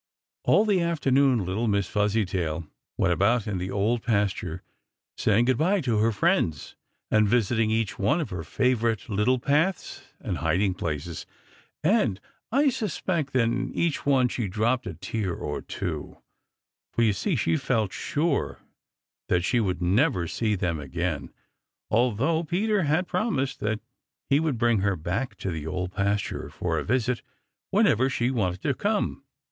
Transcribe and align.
All 0.45 0.65
the 0.65 0.81
afternoon 0.81 1.45
little 1.45 1.67
Miss 1.67 1.85
Fuzzytail 1.87 2.65
went 2.97 3.13
about 3.13 3.45
in 3.45 3.59
the 3.59 3.69
Old 3.69 4.01
Pasture 4.01 4.63
saying 5.15 5.45
good 5.45 5.59
by 5.59 5.79
to 5.81 5.99
her 5.99 6.11
friends 6.11 6.75
and 7.11 7.29
visiting 7.29 7.69
each 7.69 7.99
one 7.99 8.19
of 8.19 8.31
her 8.31 8.43
favorite 8.43 9.07
little 9.09 9.37
paths 9.37 10.03
and 10.19 10.39
hiding 10.39 10.73
places, 10.73 11.27
and 11.83 12.19
I 12.51 12.69
suspect 12.69 13.33
that 13.33 13.43
in 13.43 13.71
each 13.75 14.03
one 14.03 14.27
she 14.27 14.47
dropped 14.47 14.87
a 14.87 14.95
tear 14.95 15.35
or 15.35 15.61
two, 15.61 16.17
for 16.91 17.03
you 17.03 17.13
see 17.13 17.35
she 17.35 17.55
felt 17.55 17.93
sure 17.93 18.57
that 19.29 19.43
she 19.43 19.59
never 19.59 20.21
would 20.21 20.31
see 20.31 20.55
them 20.55 20.79
again, 20.79 21.31
although 21.91 22.43
Peter 22.43 22.85
had 22.85 23.05
promised 23.07 23.59
that 23.59 23.81
he 24.31 24.39
would 24.39 24.57
bring 24.57 24.79
her 24.79 24.95
back 24.95 25.35
to 25.35 25.51
the 25.51 25.67
Old 25.67 25.91
Pasture 25.91 26.49
for 26.49 26.79
a 26.79 26.83
visit 26.83 27.21
whenever 27.69 28.09
she 28.09 28.31
wanted 28.31 28.63
to 28.63 28.73
come. 28.73 29.23